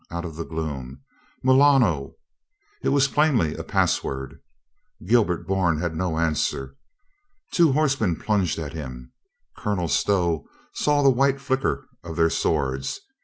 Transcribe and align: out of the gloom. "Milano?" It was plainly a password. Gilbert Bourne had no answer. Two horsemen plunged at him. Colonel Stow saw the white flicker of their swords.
out 0.09 0.25
of 0.25 0.35
the 0.35 0.43
gloom. 0.43 0.99
"Milano?" 1.43 2.15
It 2.81 2.89
was 2.89 3.07
plainly 3.07 3.53
a 3.53 3.63
password. 3.63 4.39
Gilbert 5.05 5.45
Bourne 5.45 5.79
had 5.79 5.95
no 5.95 6.17
answer. 6.17 6.75
Two 7.51 7.73
horsemen 7.73 8.15
plunged 8.15 8.57
at 8.57 8.73
him. 8.73 9.13
Colonel 9.55 9.87
Stow 9.87 10.47
saw 10.73 11.03
the 11.03 11.11
white 11.11 11.39
flicker 11.39 11.87
of 12.03 12.15
their 12.15 12.31
swords. 12.31 13.01